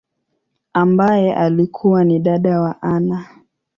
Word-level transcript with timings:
ambaye 0.73 1.33
alikua 1.35 2.03
ni 2.03 2.19
dada 2.19 2.61
wa 2.61 2.81
Anna. 2.81 3.27